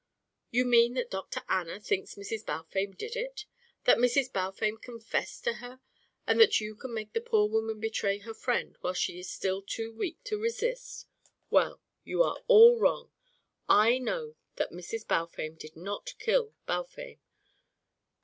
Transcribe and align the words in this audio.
"You 0.49 0.65
mean 0.65 0.95
that 0.95 1.11
Dr. 1.11 1.43
Anna 1.47 1.79
thinks 1.79 2.15
Mrs. 2.15 2.43
Balfame 2.43 2.95
did 2.95 3.15
it 3.15 3.45
that 3.83 3.99
Mrs. 3.99 4.33
Balfame 4.33 4.77
confessed 4.81 5.43
to 5.43 5.53
her 5.61 5.79
and 6.25 6.39
that 6.39 6.59
you 6.59 6.73
can 6.75 6.91
make 6.91 7.13
the 7.13 7.21
poor 7.21 7.47
woman 7.47 7.79
betray 7.79 8.17
her 8.17 8.33
friend 8.33 8.75
while 8.81 8.95
she 8.95 9.19
is 9.19 9.29
still 9.29 9.61
too 9.61 9.93
weak 9.93 10.17
to 10.23 10.41
resist. 10.41 11.05
Well, 11.51 11.83
you 12.03 12.23
are 12.23 12.41
all 12.47 12.79
wrong. 12.79 13.11
I 13.69 13.99
know 13.99 14.35
that 14.55 14.71
Mrs. 14.71 15.07
Balfame 15.07 15.53
did 15.57 15.75
not 15.75 16.15
kill 16.17 16.55
Balfame. 16.65 17.19